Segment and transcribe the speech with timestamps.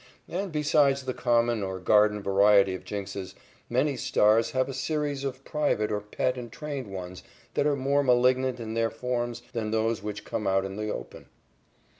[0.27, 3.35] And besides the common or garden variety of jinxes,
[3.69, 7.21] many stars have a series of private or pet and trained ones
[7.53, 11.27] that are more malignant in their forms than those which come out in the open.